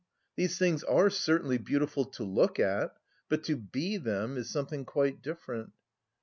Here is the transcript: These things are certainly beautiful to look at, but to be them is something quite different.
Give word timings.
These 0.35 0.57
things 0.57 0.83
are 0.83 1.11
certainly 1.11 1.59
beautiful 1.59 2.05
to 2.05 2.23
look 2.23 2.59
at, 2.59 2.97
but 3.29 3.43
to 3.43 3.55
be 3.55 3.97
them 3.97 4.35
is 4.35 4.49
something 4.49 4.83
quite 4.83 5.21
different. 5.21 5.73